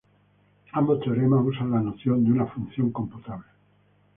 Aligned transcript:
Ambos 0.71 0.99
teoremas 1.01 1.45
usan 1.45 1.69
la 1.69 1.79
noción 1.79 2.25
de 2.25 2.31
una 2.31 2.47
función 2.47 2.89
computable. 2.91 3.45